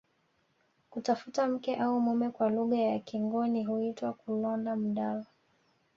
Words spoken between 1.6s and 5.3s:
au mume kwa lugha ya kingoni huitwa kulonda mdala